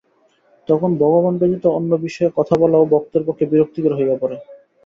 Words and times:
তখন 0.67 0.89
ভগবান 1.01 1.33
ব্যতীত 1.39 1.65
অন্য 1.77 1.91
বিষয়ে 2.05 2.35
কথা 2.37 2.55
বলাও 2.61 2.89
ভক্তের 2.93 3.23
পক্ষে 3.27 3.45
বিরক্তিকর 3.51 3.93
হইয়া 3.97 4.15
পড়ে। 4.21 4.37